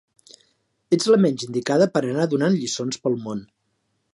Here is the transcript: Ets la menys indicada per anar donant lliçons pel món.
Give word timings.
Ets 0.97 1.09
la 1.15 1.19
menys 1.25 1.45
indicada 1.47 1.89
per 1.97 2.03
anar 2.07 2.25
donant 2.33 2.57
lliçons 2.63 3.01
pel 3.05 3.19
món. 3.29 3.45